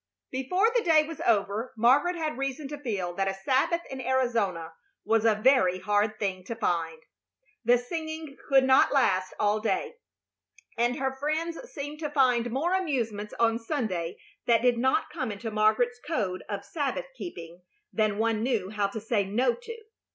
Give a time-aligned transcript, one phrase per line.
[0.31, 4.73] Before the day was over Margaret had reason to feel that a Sabbath in Arizona
[5.05, 6.99] was a very hard thing to find.
[7.63, 9.97] The singing could not last all day,
[10.75, 14.17] and her friends seemed to find more amusements on Sunday
[14.47, 17.61] that did not come into Margaret's code of Sabbath keeping
[17.93, 19.83] than one knew how to say no to.